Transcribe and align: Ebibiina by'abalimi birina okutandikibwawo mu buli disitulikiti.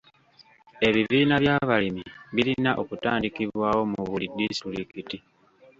Ebibiina 0.87 1.35
by'abalimi 1.43 2.03
birina 2.35 2.71
okutandikibwawo 2.81 3.81
mu 3.91 4.01
buli 4.09 4.25
disitulikiti. 4.37 5.17